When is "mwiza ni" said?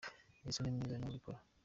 0.75-1.05